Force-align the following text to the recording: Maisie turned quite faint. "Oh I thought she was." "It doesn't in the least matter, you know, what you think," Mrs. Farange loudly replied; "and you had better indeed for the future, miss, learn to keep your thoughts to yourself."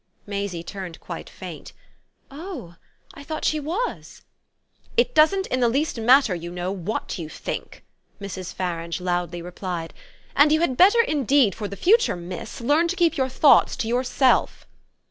Maisie 0.25 0.63
turned 0.63 0.99
quite 0.99 1.29
faint. 1.29 1.73
"Oh 2.31 2.73
I 3.13 3.21
thought 3.23 3.45
she 3.45 3.59
was." 3.59 4.23
"It 4.97 5.13
doesn't 5.13 5.45
in 5.45 5.59
the 5.59 5.69
least 5.69 5.99
matter, 5.99 6.33
you 6.33 6.49
know, 6.51 6.71
what 6.71 7.19
you 7.19 7.29
think," 7.29 7.83
Mrs. 8.19 8.51
Farange 8.51 8.99
loudly 8.99 9.43
replied; 9.43 9.93
"and 10.35 10.51
you 10.51 10.61
had 10.61 10.75
better 10.75 11.03
indeed 11.03 11.53
for 11.53 11.67
the 11.67 11.77
future, 11.77 12.15
miss, 12.15 12.61
learn 12.61 12.87
to 12.87 12.95
keep 12.95 13.15
your 13.15 13.29
thoughts 13.29 13.75
to 13.75 13.87
yourself." 13.87 14.65